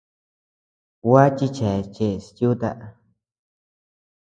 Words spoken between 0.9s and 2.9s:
Gua chichas cheʼes yuta.